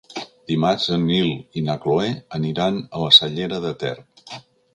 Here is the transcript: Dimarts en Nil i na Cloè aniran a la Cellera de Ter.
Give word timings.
Dimarts 0.51 0.85
en 0.95 1.03
Nil 1.09 1.29
i 1.61 1.63
na 1.67 1.75
Cloè 1.83 2.07
aniran 2.39 2.81
a 2.81 3.03
la 3.05 3.13
Cellera 3.19 3.61
de 3.69 3.75
Ter. 3.85 3.95